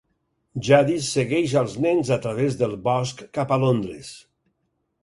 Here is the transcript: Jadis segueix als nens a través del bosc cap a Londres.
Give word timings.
Jadis 0.67 1.09
segueix 1.17 1.53
als 1.61 1.75
nens 1.87 2.11
a 2.17 2.17
través 2.27 2.59
del 2.63 2.75
bosc 2.89 3.23
cap 3.39 3.57
a 3.59 3.63
Londres. 3.67 4.13